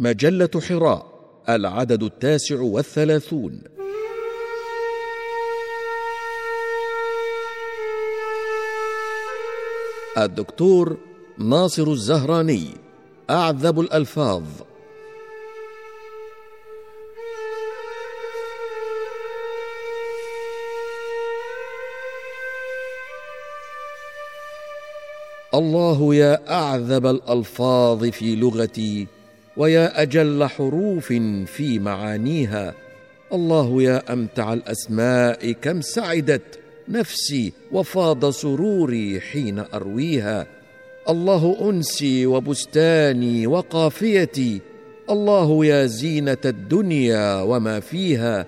مجلة 0.00 0.50
حراء 0.68 1.06
العدد 1.48 2.02
التاسع 2.02 2.60
والثلاثون. 2.60 3.62
الدكتور 10.18 10.96
ناصر 11.38 11.82
الزهراني 11.82 12.66
أعذب 13.30 13.80
الألفاظ. 13.80 14.42
الله 25.54 26.14
يا 26.14 26.50
أعذب 26.50 27.06
الألفاظ 27.06 28.04
في 28.04 28.36
لغتي. 28.36 29.17
ويا 29.58 30.02
أجل 30.02 30.44
حروف 30.44 31.06
في 31.46 31.78
معانيها. 31.78 32.74
الله 33.32 33.82
يا 33.82 34.12
أمتع 34.12 34.52
الأسماء 34.52 35.52
كم 35.52 35.80
سعدت 35.80 36.58
نفسي 36.88 37.52
وفاض 37.72 38.30
سروري 38.30 39.20
حين 39.20 39.58
أرويها. 39.74 40.46
الله 41.08 41.70
أنسي 41.70 42.26
وبستاني 42.26 43.46
وقافيتي. 43.46 44.60
الله 45.10 45.64
يا 45.66 45.86
زينة 45.86 46.44
الدنيا 46.44 47.40
وما 47.40 47.80
فيها. 47.80 48.46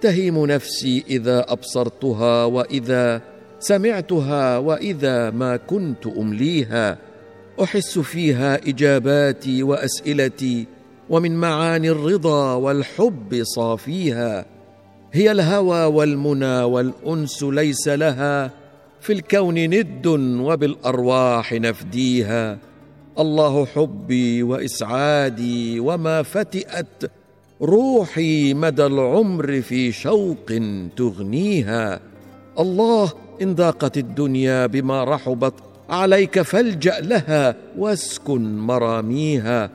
تهيم 0.00 0.46
نفسي 0.46 1.04
إذا 1.10 1.44
أبصرتها 1.48 2.44
وإذا 2.44 3.22
سمعتها 3.60 4.58
وإذا 4.58 5.30
ما 5.30 5.56
كنت 5.56 6.06
أمليها. 6.06 6.98
أحس 7.62 7.98
فيها 7.98 8.68
إجاباتي 8.68 9.62
وأسئلتي 9.62 10.66
ومن 11.10 11.36
معاني 11.36 11.90
الرضا 11.90 12.54
والحب 12.54 13.40
صافيها. 13.42 14.46
هي 15.12 15.32
الهوى 15.32 15.84
والمنى 15.84 16.62
والأنس 16.62 17.42
ليس 17.42 17.88
لها 17.88 18.50
في 19.00 19.12
الكون 19.12 19.54
ند 19.54 20.06
وبالأرواح 20.40 21.52
نفديها. 21.52 22.58
الله 23.18 23.66
حبي 23.66 24.42
وإسعادي 24.42 25.80
وما 25.80 26.22
فتئت 26.22 27.10
روحي 27.62 28.54
مدى 28.54 28.86
العمر 28.86 29.60
في 29.60 29.92
شوق 29.92 30.52
تغنيها. 30.96 32.00
الله 32.58 33.12
إن 33.42 33.54
ضاقت 33.54 33.98
الدنيا 33.98 34.66
بما 34.66 35.04
رحبت 35.04 35.54
عليك 35.90 36.42
فالجأ 36.42 37.00
لها 37.00 37.54
واسكن 37.78 38.58
مراميها. 38.58 39.70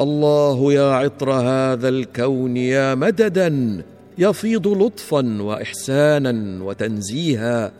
الله 0.00 0.72
يا 0.72 0.92
عطر 0.92 1.32
هذا 1.32 1.88
الكون 1.88 2.56
يا 2.56 2.94
مددا 2.94 3.82
يفيض 4.18 4.68
لطفا 4.68 5.42
واحسانا 5.42 6.64
وتنزيها. 6.64 7.72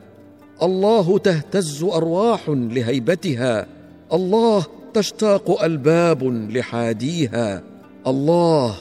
الله 0.63 1.19
تهتز 1.19 1.83
أرواح 1.83 2.49
لهيبتها 2.49 3.67
الله 4.13 4.67
تشتاق 4.95 5.63
ألباب 5.63 6.25
لحاديها. 6.25 7.63
الله 8.07 8.75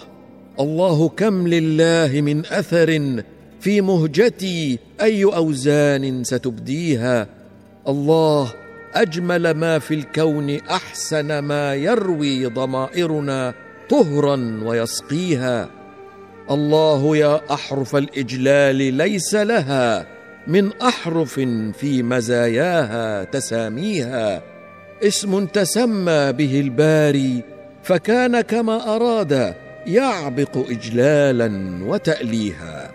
الله 0.59 1.09
كم 1.09 1.47
لله 1.47 2.21
من 2.21 2.45
أثر 2.45 3.21
في 3.59 3.81
مهجتي 3.81 4.79
أي 5.01 5.23
أوزان 5.23 6.23
ستبديها. 6.23 7.27
الله 7.87 8.53
أجمل 8.95 9.51
ما 9.51 9.79
في 9.79 9.93
الكون 9.93 10.57
أحسن 10.69 11.39
ما 11.39 11.75
يروي 11.75 12.45
ضمائرنا 12.45 13.53
طهرا 13.89 14.59
ويسقيها. 14.63 15.69
الله 16.51 17.17
يا 17.17 17.41
أحرف 17.53 17.95
الإجلال 17.95 18.75
ليس 18.75 19.35
لها 19.35 20.07
من 20.47 20.71
أحرف 20.81 21.33
في 21.79 22.03
مزاياها 22.03 23.23
تساميها. 23.23 24.41
اسم 25.03 25.45
تسمى 25.45 26.33
به 26.33 26.59
الباري 26.59 27.43
فكان 27.83 28.41
كما 28.41 28.95
أراد 28.95 29.55
يعبق 29.85 30.57
اجلالا 30.69 31.79
وتأليها. 31.83 32.86